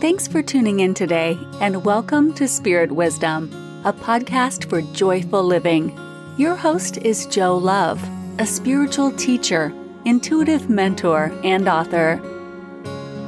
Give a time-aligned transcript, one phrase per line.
[0.00, 3.50] Thanks for tuning in today, and welcome to Spirit Wisdom,
[3.84, 5.92] a podcast for joyful living.
[6.36, 8.00] Your host is Joe Love,
[8.38, 9.74] a spiritual teacher,
[10.04, 12.20] intuitive mentor, and author.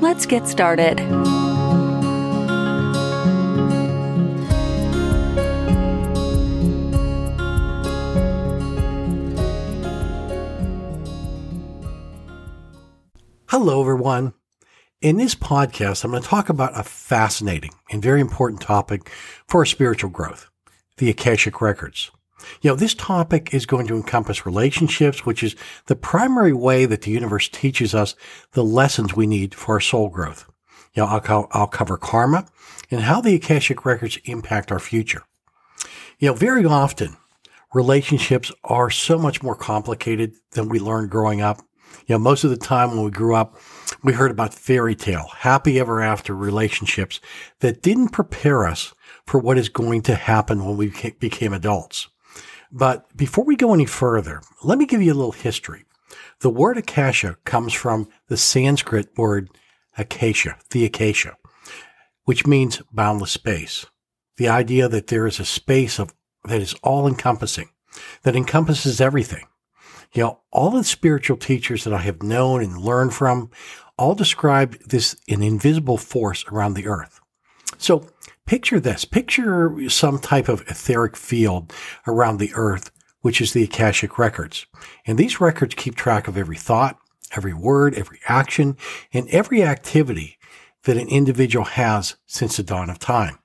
[0.01, 1.01] Let's get started.
[13.49, 14.35] Hello, everyone.
[15.01, 19.11] In this podcast, I'm going to talk about a fascinating and very important topic
[19.49, 20.51] for spiritual growth
[20.99, 22.11] the Akashic Records.
[22.61, 25.57] You know, this topic is going to encompass relationships, which is
[25.87, 28.15] the primary way that the universe teaches us
[28.53, 30.45] the lessons we need for our soul growth.
[30.93, 32.47] You know, I'll, I'll cover karma
[32.91, 35.23] and how the Akashic Records impact our future.
[36.19, 37.17] You know, very often
[37.73, 41.63] relationships are so much more complicated than we learned growing up.
[42.07, 43.57] You know, most of the time when we grew up,
[44.03, 47.21] we heard about fairy tale, happy ever after relationships
[47.61, 48.95] that didn't prepare us
[49.27, 52.09] for what is going to happen when we became adults.
[52.73, 55.85] But before we go any further, let me give you a little history.
[56.41, 59.51] The word akasha comes from the Sanskrit word
[59.99, 61.37] acacia, the acacia,
[62.25, 63.87] which means boundless space.
[64.37, 66.15] The idea that there is a space of
[66.45, 67.69] that is all encompassing,
[68.23, 69.47] that encompasses everything.
[70.13, 73.51] You know, all the spiritual teachers that I have known and learned from
[74.01, 77.21] all describe this an invisible force around the earth.
[77.77, 78.07] So
[78.47, 81.73] picture this, picture some type of etheric field
[82.07, 82.91] around the earth,
[83.21, 84.67] which is the Akashic records.
[85.07, 86.99] And these records keep track of every thought,
[87.37, 88.79] every word, every action,
[89.13, 90.39] and every activity
[90.85, 93.39] that an individual has since the dawn of time.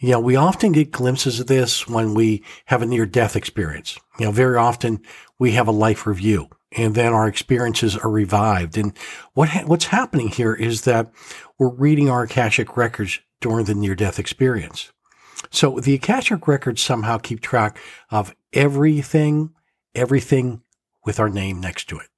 [0.00, 3.96] You know, we often get glimpses of this when we have a near death experience.
[4.18, 5.00] You know, very often
[5.38, 8.76] we have a life review and then our experiences are revived.
[8.76, 8.96] And
[9.34, 11.10] what ha- what's happening here is that
[11.58, 14.92] we're reading our Akashic records during the near death experience.
[15.50, 17.78] So the Akashic records somehow keep track
[18.10, 19.50] of everything,
[19.94, 20.62] everything
[21.04, 22.08] with our name next to it.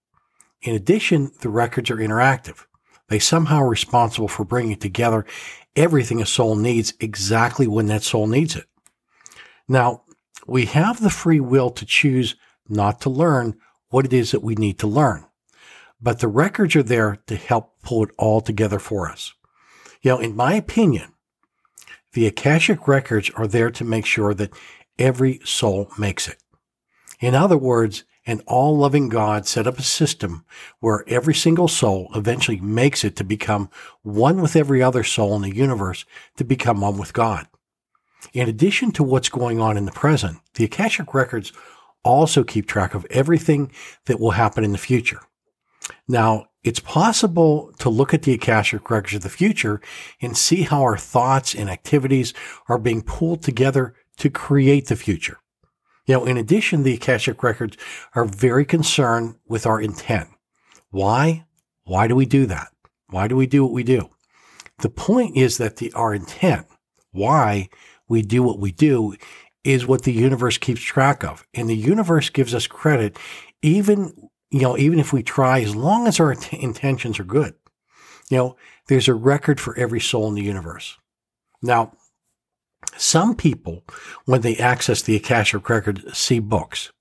[0.63, 2.65] In addition, the records are interactive.
[3.09, 5.27] They somehow are responsible for bringing together
[5.77, 8.67] everything a soul needs exactly when that soul needs it.
[9.69, 10.03] Now,
[10.47, 12.37] we have the free will to choose
[12.69, 13.57] not to learn
[13.91, 15.27] what it is that we need to learn.
[16.01, 19.35] But the records are there to help pull it all together for us.
[20.01, 21.13] You know, in my opinion,
[22.13, 24.53] the Akashic records are there to make sure that
[24.99, 26.39] every soul makes it.
[27.21, 30.45] In other words, an all loving God set up a system
[30.81, 33.71] where every single soul eventually makes it to become
[34.03, 36.05] one with every other soul in the universe
[36.37, 37.47] to become one with God.
[38.33, 41.53] In addition to what's going on in the present, the Akashic records
[42.05, 43.73] also keep track of everything
[44.07, 45.21] that will happen in the future.
[46.09, 49.81] Now, it's possible to look at the Akashic records of the future
[50.21, 52.35] and see how our thoughts and activities
[52.69, 55.39] are being pulled together to create the future.
[56.07, 57.77] Now, in addition, the Akashic records
[58.15, 60.29] are very concerned with our intent.
[60.91, 61.47] Why?
[61.85, 62.69] Why do we do that?
[63.09, 64.11] Why do we do what we do?
[64.79, 66.67] The point is that the, our intent,
[67.13, 67.69] why
[68.09, 69.15] we do what we do,
[69.65, 71.47] is what the universe keeps track of.
[71.55, 73.19] And the universe gives us credit
[73.63, 77.55] even, you know, even if we try, as long as our intentions are good.
[78.31, 78.57] You know,
[78.87, 80.97] there's a record for every soul in the universe.
[81.63, 81.93] Now,
[82.97, 83.85] some people,
[84.25, 86.93] when they access the Akashic record, see books.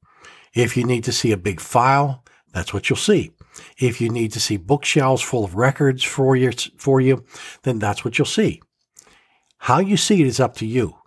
[0.53, 3.31] If you need to see a big file, that's what you'll see.
[3.77, 7.23] If you need to see bookshelves full of records for you, for you,
[7.63, 8.61] then that's what you'll see.
[9.59, 10.98] How you see it is up to you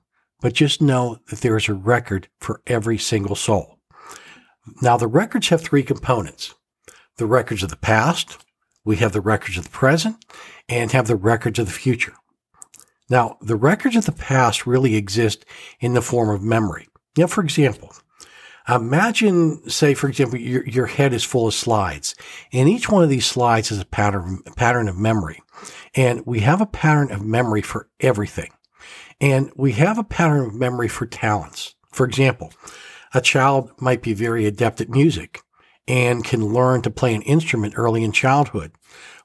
[0.43, 3.79] but just know that there is a record for every single soul.
[4.83, 6.55] Now, the records have three components
[7.19, 8.45] the records of the past,
[8.85, 10.25] we have the records of the present,
[10.69, 12.15] and have the records of the future.
[13.09, 15.45] Now, the records of the past really exist
[15.81, 16.89] in the form of memory.
[17.17, 17.93] Now, for example,
[18.67, 22.15] imagine, say, for example, your, your head is full of slides,
[22.53, 25.43] and each one of these slides is a pattern, a pattern of memory.
[25.95, 28.51] And we have a pattern of memory for everything.
[29.23, 31.77] And we have a pattern of memory for talents.
[31.93, 32.53] For example,
[33.15, 35.41] a child might be very adept at music
[35.87, 38.73] and can learn to play an instrument early in childhood.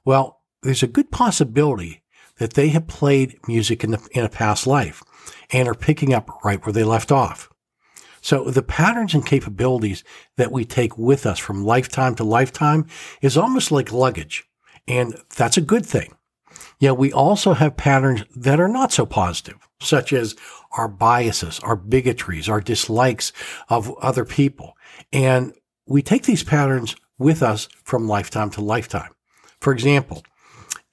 [0.06, 2.04] Well, there's a good possibility
[2.38, 5.02] that they have played music in, the, in a past life
[5.52, 7.50] and are picking up right where they left off.
[8.22, 10.04] So the patterns and capabilities
[10.36, 12.86] that we take with us from lifetime to lifetime
[13.22, 14.44] is almost like luggage.
[14.88, 16.14] And that's a good thing.
[16.80, 20.36] Yet we also have patterns that are not so positive, such as
[20.78, 23.34] our biases, our bigotries, our dislikes
[23.70, 24.78] of other people.
[25.12, 25.54] And
[25.86, 29.12] we take these patterns with us from lifetime to lifetime.
[29.60, 30.24] For example,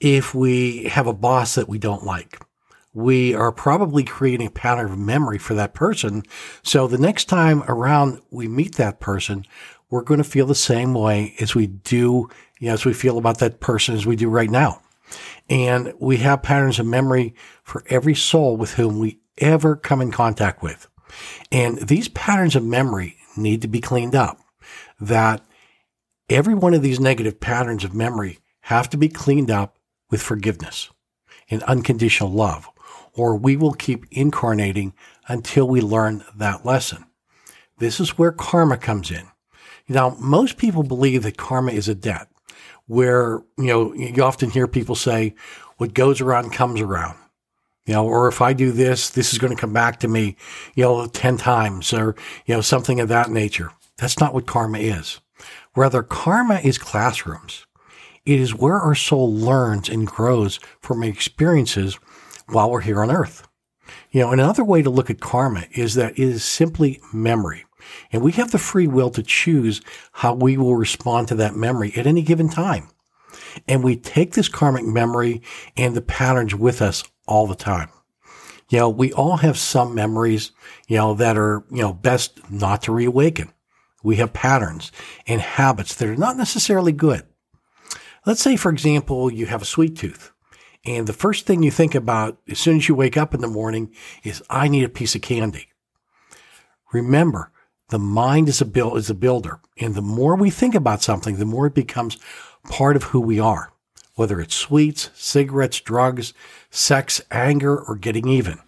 [0.00, 2.40] if we have a boss that we don't like,
[2.94, 6.22] we are probably creating a pattern of memory for that person.
[6.62, 9.44] So the next time around we meet that person,
[9.90, 12.28] we're going to feel the same way as we do,
[12.60, 14.80] you know, as we feel about that person as we do right now.
[15.48, 20.10] And we have patterns of memory for every soul with whom we ever come in
[20.10, 20.88] contact with.
[21.52, 24.38] And these patterns of memory need to be cleaned up.
[25.00, 25.44] That
[26.28, 29.76] every one of these negative patterns of memory have to be cleaned up
[30.10, 30.90] with forgiveness
[31.50, 32.68] and unconditional love,
[33.12, 34.94] or we will keep incarnating
[35.28, 37.04] until we learn that lesson.
[37.78, 39.28] This is where karma comes in.
[39.88, 42.28] Now, most people believe that karma is a debt
[42.86, 45.34] where, you know, you often hear people say,
[45.78, 47.16] what goes around comes around.
[47.86, 50.36] You know, or if I do this, this is going to come back to me,
[50.74, 52.16] you know, 10 times or,
[52.46, 53.72] you know, something of that nature.
[53.98, 55.20] That's not what karma is.
[55.76, 57.66] Rather, karma is classrooms.
[58.24, 61.96] It is where our soul learns and grows from experiences
[62.48, 63.46] while we're here on earth.
[64.10, 67.66] You know, another way to look at karma is that it is simply memory.
[68.12, 69.80] And we have the free will to choose
[70.12, 72.88] how we will respond to that memory at any given time.
[73.66, 75.42] And we take this karmic memory
[75.76, 77.88] and the patterns with us all the time.
[78.68, 80.52] You know, we all have some memories,
[80.88, 83.52] you know, that are, you know, best not to reawaken.
[84.02, 84.92] We have patterns
[85.26, 87.24] and habits that are not necessarily good.
[88.26, 90.32] Let's say, for example, you have a sweet tooth.
[90.86, 93.48] And the first thing you think about as soon as you wake up in the
[93.48, 95.68] morning is, I need a piece of candy.
[96.92, 97.50] Remember,
[97.88, 99.60] the mind is a build, is a builder.
[99.78, 102.18] And the more we think about something, the more it becomes
[102.68, 103.72] part of who we are,
[104.14, 106.32] whether it's sweets, cigarettes, drugs,
[106.70, 108.58] sex, anger, or getting even.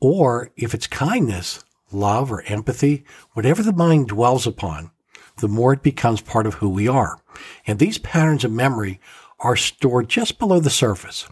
[0.00, 4.90] Or if it's kindness, love, or empathy, whatever the mind dwells upon,
[5.38, 7.18] the more it becomes part of who we are.
[7.66, 9.00] And these patterns of memory
[9.40, 11.26] are stored just below the surface.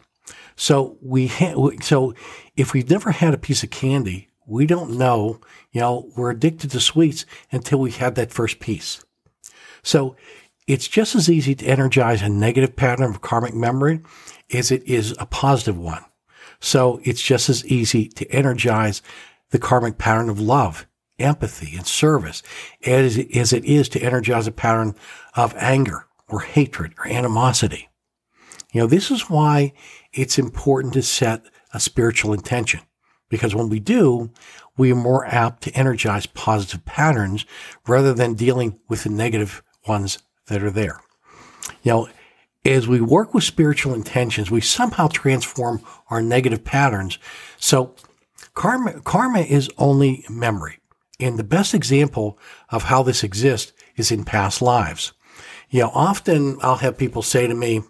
[0.56, 2.14] So we ha- so
[2.56, 5.40] if we've never had a piece of candy, we don't know,
[5.72, 9.04] you know, we're addicted to sweets until we have that first piece.
[9.82, 10.16] So
[10.66, 14.00] it's just as easy to energize a negative pattern of karmic memory
[14.52, 16.04] as it is a positive one.
[16.60, 19.02] So it's just as easy to energize
[19.50, 20.86] the karmic pattern of love,
[21.18, 22.42] empathy, and service
[22.86, 24.94] as, as it is to energize a pattern
[25.34, 27.88] of anger or hatred or animosity.
[28.72, 29.72] You know, this is why
[30.12, 32.80] it's important to set a spiritual intention.
[33.34, 34.30] Because when we do,
[34.76, 37.44] we are more apt to energize positive patterns
[37.84, 41.00] rather than dealing with the negative ones that are there.
[41.82, 42.08] You know,
[42.64, 47.18] as we work with spiritual intentions, we somehow transform our negative patterns.
[47.58, 47.96] So
[48.54, 50.78] karma, karma is only memory.
[51.18, 52.38] And the best example
[52.68, 55.12] of how this exists is in past lives.
[55.70, 57.82] You know, often I'll have people say to me,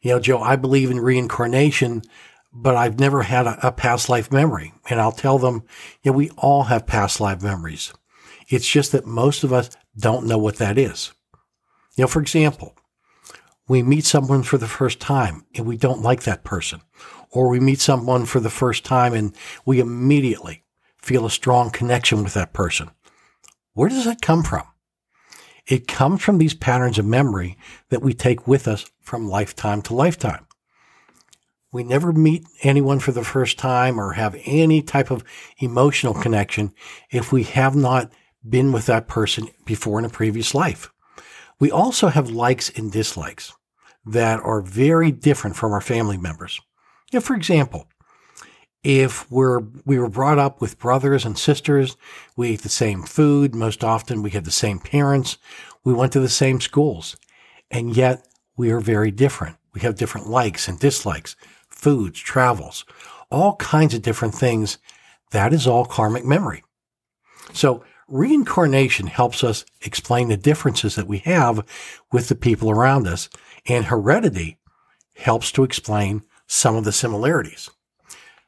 [0.00, 2.04] you know, Joe, I believe in reincarnation,
[2.52, 4.72] but I've never had a, a past life memory.
[4.88, 5.64] And I'll tell them,
[6.04, 7.92] know, we all have past life memories.
[8.48, 11.12] It's just that most of us don't know what that is.
[11.96, 12.74] You know, for example,
[13.68, 16.80] we meet someone for the first time and we don't like that person,
[17.30, 19.34] or we meet someone for the first time and
[19.66, 20.64] we immediately
[20.96, 22.90] feel a strong connection with that person.
[23.74, 24.64] Where does that come from?
[25.66, 27.58] It comes from these patterns of memory
[27.90, 30.46] that we take with us from lifetime to lifetime.
[31.72, 35.24] We never meet anyone for the first time or have any type of
[35.58, 36.72] emotional connection
[37.10, 38.10] if we have not
[38.48, 40.90] been with that person before in a previous life.
[41.60, 43.52] We also have likes and dislikes
[44.06, 46.60] that are very different from our family members.
[47.12, 47.88] If, for example,
[48.82, 51.96] if we're we were brought up with brothers and sisters,
[52.36, 55.36] we ate the same food, most often we had the same parents,
[55.84, 57.16] we went to the same schools,
[57.70, 58.26] and yet
[58.56, 59.56] we are very different.
[59.74, 61.36] We have different likes and dislikes,
[61.78, 62.84] foods, travels,
[63.30, 64.78] all kinds of different things.
[65.30, 66.64] That is all karmic memory.
[67.52, 71.64] So reincarnation helps us explain the differences that we have
[72.12, 73.28] with the people around us
[73.66, 74.58] and heredity
[75.14, 77.70] helps to explain some of the similarities.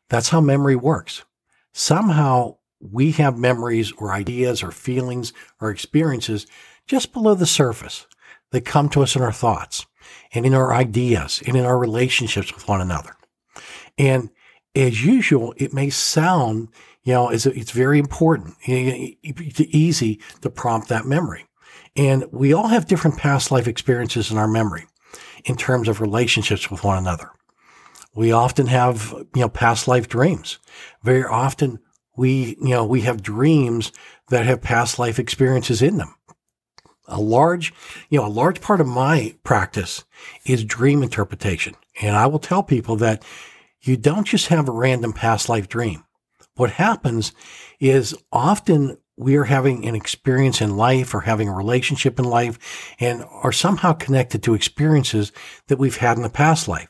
[0.08, 1.24] That's how memory works.
[1.72, 6.46] Somehow we have memories or ideas or feelings or experiences
[6.86, 8.06] just below the surface
[8.50, 9.86] that come to us in our thoughts
[10.32, 13.14] and in our ideas and in our relationships with one another.
[13.98, 14.30] And
[14.74, 16.68] as usual, it may sound,
[17.02, 21.46] you know, it's, it's very important, it's easy to prompt that memory.
[21.96, 24.86] And we all have different past life experiences in our memory
[25.44, 27.30] in terms of relationships with one another.
[28.14, 30.58] We often have, you know, past life dreams.
[31.02, 31.78] Very often
[32.16, 33.92] we, you know, we have dreams
[34.28, 36.14] that have past life experiences in them.
[37.08, 37.72] A large,
[38.08, 40.04] you know, a large part of my practice
[40.44, 41.74] is dream interpretation.
[42.00, 43.24] And I will tell people that
[43.82, 46.04] you don't just have a random past life dream.
[46.56, 47.32] What happens
[47.78, 52.94] is often we are having an experience in life or having a relationship in life
[52.98, 55.32] and are somehow connected to experiences
[55.68, 56.88] that we've had in the past life.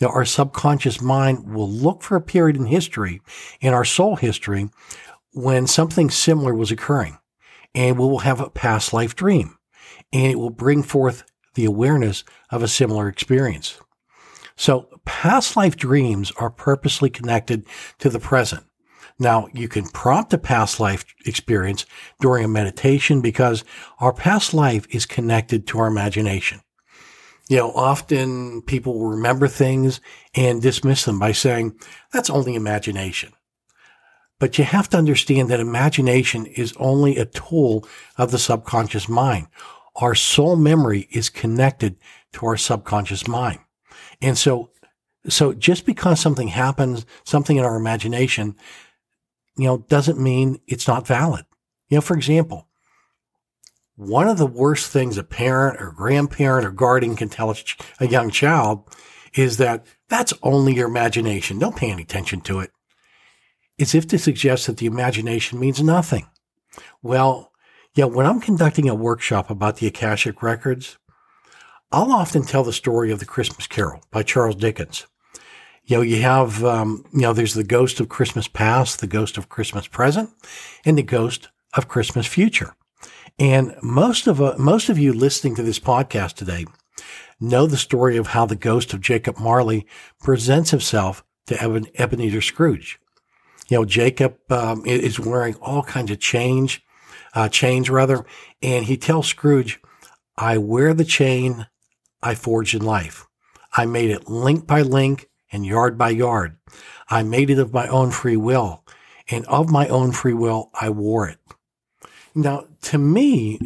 [0.00, 3.20] Now, our subconscious mind will look for a period in history,
[3.60, 4.70] in our soul history,
[5.32, 7.18] when something similar was occurring.
[7.74, 9.58] And we will have a past life dream.
[10.12, 13.80] And it will bring forth the awareness of a similar experience.
[14.56, 17.66] So past life dreams are purposely connected
[17.98, 18.64] to the present.
[19.18, 21.86] Now, you can prompt a past life experience
[22.20, 23.64] during a meditation because
[24.00, 26.60] our past life is connected to our imagination.
[27.48, 30.02] You know, often people will remember things
[30.34, 31.80] and dismiss them by saying,
[32.12, 33.32] that's only imagination.
[34.38, 37.88] But you have to understand that imagination is only a tool
[38.18, 39.46] of the subconscious mind.
[39.96, 41.96] Our soul memory is connected
[42.34, 43.60] to our subconscious mind.
[44.20, 44.70] And so,
[45.26, 48.56] so just because something happens, something in our imagination
[49.58, 51.44] you know, doesn't mean it's not valid.
[51.88, 52.68] You know, for example,
[53.96, 57.54] one of the worst things a parent or grandparent or guardian can tell
[57.98, 58.84] a young child
[59.34, 61.58] is that that's only your imagination.
[61.58, 62.70] Don't pay any attention to it.
[63.80, 66.28] As if to suggest that the imagination means nothing.
[67.02, 67.52] Well,
[67.94, 70.98] yeah, when I'm conducting a workshop about the Akashic Records,
[71.90, 75.06] I'll often tell the story of the Christmas Carol by Charles Dickens
[75.88, 79.38] you know, you have, um, you know, there's the ghost of Christmas past, the ghost
[79.38, 80.30] of Christmas present,
[80.84, 82.74] and the ghost of Christmas future.
[83.38, 86.66] And most of, uh, most of you listening to this podcast today
[87.40, 89.86] know the story of how the ghost of Jacob Marley
[90.20, 93.00] presents himself to Eben, Ebenezer Scrooge.
[93.70, 96.84] You know, Jacob um, is wearing all kinds of change,
[97.34, 98.26] uh, chains rather,
[98.60, 99.80] and he tells Scrooge,
[100.36, 101.66] "I wear the chain
[102.22, 103.26] I forged in life.
[103.76, 106.56] I made it link by link, and yard by yard.
[107.08, 108.84] I made it of my own free will,
[109.30, 111.38] and of my own free will, I wore it.
[112.34, 113.58] Now, to me,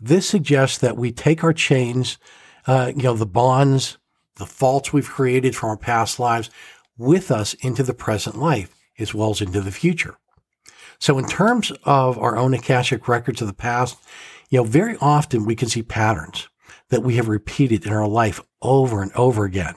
[0.00, 2.18] this suggests that we take our chains,
[2.66, 3.98] uh, you know, the bonds,
[4.36, 6.50] the faults we've created from our past lives
[6.96, 10.16] with us into the present life as well as into the future.
[10.98, 13.96] So in terms of our own Akashic records of the past,
[14.50, 16.48] you know, very often we can see patterns
[16.90, 19.74] that we have repeated in our life over and over again.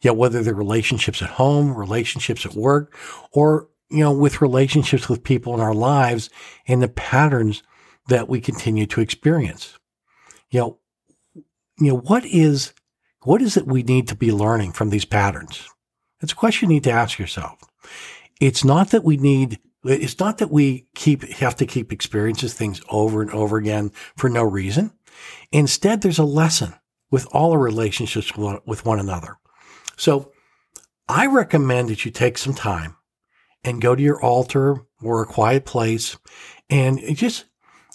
[0.00, 2.96] Yet whether they're relationships at home, relationships at work,
[3.32, 6.28] or, you know, with relationships with people in our lives
[6.66, 7.62] and the patterns
[8.08, 9.78] that we continue to experience.
[10.50, 10.78] You know,
[11.78, 12.74] you know, what is,
[13.22, 15.68] what is it we need to be learning from these patterns?
[16.20, 17.58] It's a question you need to ask yourself.
[18.40, 22.80] It's not that we need it's not that we keep have to keep experiences things
[22.88, 24.92] over and over again for no reason.
[25.50, 26.74] Instead, there's a lesson
[27.10, 29.36] with all our relationships with one another.
[29.96, 30.32] So
[31.08, 32.96] I recommend that you take some time
[33.64, 36.16] and go to your altar or a quiet place
[36.70, 37.44] and just,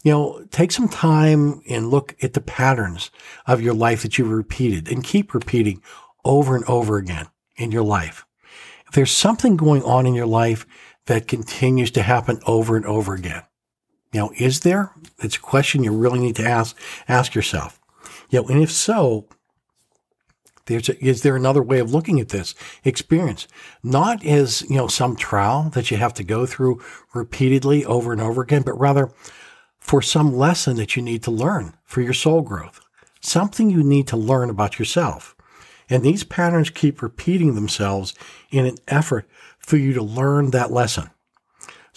[0.03, 3.09] you know, take some time and look at the patterns
[3.47, 5.81] of your life that you've repeated and keep repeating
[6.23, 8.25] over and over again in your life.
[8.87, 10.65] If there's something going on in your life
[11.07, 13.43] that continues to happen over and over again,
[14.13, 14.91] you know, is there?
[15.19, 17.79] It's a question you really need to ask, ask yourself.
[18.29, 19.27] You know, and if so,
[20.67, 23.47] there's a, is there another way of looking at this experience?
[23.83, 26.81] Not as, you know, some trial that you have to go through
[27.13, 29.11] repeatedly over and over again, but rather
[29.79, 32.81] for some lesson that you need to learn for your soul growth,
[33.21, 35.35] something you need to learn about yourself.
[35.89, 38.13] And these patterns keep repeating themselves
[38.51, 41.09] in an effort for you to learn that lesson.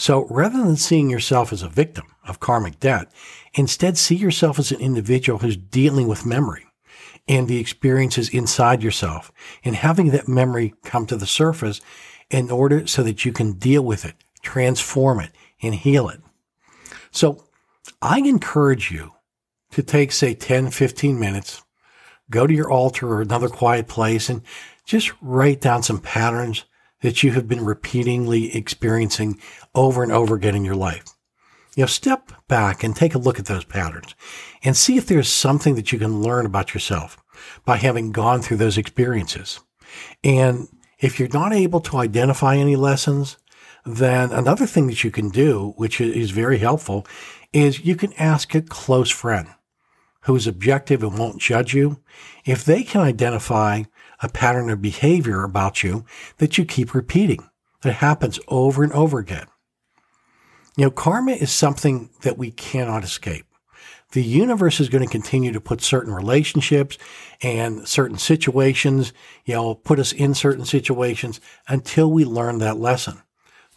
[0.00, 3.12] So rather than seeing yourself as a victim of karmic debt,
[3.52, 6.64] instead see yourself as an individual who's dealing with memory
[7.28, 9.30] and the experiences inside yourself
[9.62, 11.83] and having that memory come to the surface
[12.30, 16.23] in order so that you can deal with it, transform it and heal it.
[17.11, 17.45] So
[18.00, 19.12] I encourage you
[19.73, 21.62] to take, say, 10, 15 minutes,
[22.30, 24.40] go to your altar or another quiet place and
[24.87, 26.64] just write down some patterns
[27.02, 29.38] that you have been repeatedly experiencing
[29.75, 31.04] over and over again in your life.
[31.76, 34.14] You know, step back and take a look at those patterns
[34.62, 37.16] and see if there's something that you can learn about yourself
[37.64, 39.61] by having gone through those experiences.
[40.25, 43.38] And if you're not able to identify any lessons,
[43.87, 47.07] then another thing that you can do, which is very helpful,
[47.52, 49.49] is you can ask a close friend
[50.23, 52.00] who is objective and won't judge you.
[52.45, 53.85] If they can identify
[54.23, 56.05] a pattern of behavior about you
[56.39, 57.49] that you keep repeating,
[57.83, 59.47] that happens over and over again.
[60.77, 63.47] You know, karma is something that we cannot escape.
[64.12, 66.99] The universe is going to continue to put certain relationships
[67.43, 69.12] and certain situations,
[69.45, 73.23] you know, put us in certain situations until we learn that lesson.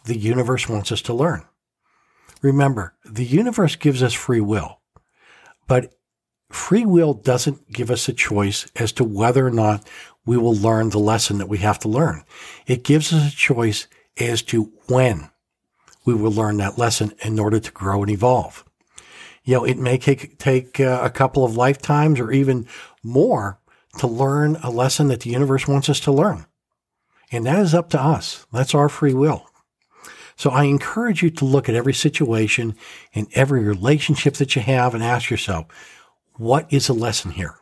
[0.04, 1.44] The universe wants us to learn.
[2.42, 4.80] Remember, the universe gives us free will,
[5.66, 5.94] but
[6.54, 9.86] free will doesn't give us a choice as to whether or not
[10.26, 12.24] we will learn the lesson that we have to learn.
[12.66, 13.86] It gives us a choice
[14.18, 15.30] as to when
[16.04, 18.64] we will learn that lesson in order to grow and evolve
[19.44, 22.66] you know, it may take, take uh, a couple of lifetimes or even
[23.02, 23.60] more
[23.98, 26.46] to learn a lesson that the universe wants us to learn.
[27.30, 28.46] And that is up to us.
[28.52, 29.46] That's our free will.
[30.36, 32.74] So I encourage you to look at every situation
[33.14, 35.66] and every relationship that you have and ask yourself,
[36.36, 37.56] what is the lesson here?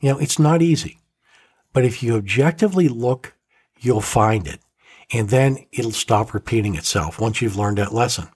[0.00, 0.98] You know, it's not easy,
[1.72, 3.34] but if you objectively look,
[3.78, 4.60] you'll find it.
[5.12, 8.28] And then it'll stop repeating itself once you've learned that lesson.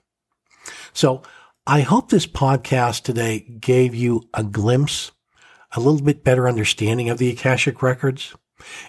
[0.93, 1.21] So
[1.67, 5.11] I hope this podcast today gave you a glimpse,
[5.73, 8.35] a little bit better understanding of the Akashic Records.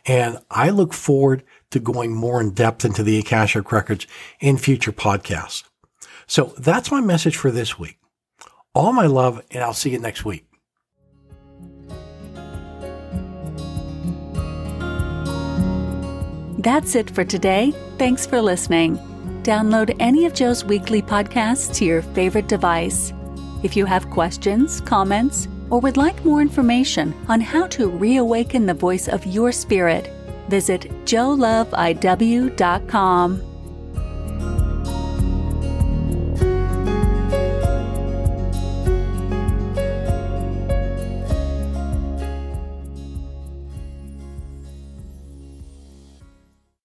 [0.07, 4.07] And I look forward to going more in depth into the Akashic Records
[4.41, 5.64] in future podcasts.
[6.26, 7.99] So that's my message for this week.
[8.75, 10.47] All my love, and I'll see you next week.
[16.62, 17.75] That's it for today.
[17.99, 18.97] Thanks for listening.
[19.42, 23.12] Download any of Joe's weekly podcasts to your favorite device.
[23.64, 28.75] If you have questions, comments, or would like more information on how to reawaken the
[28.75, 30.09] voice of your spirit,
[30.49, 33.51] visit joeloveiw.com.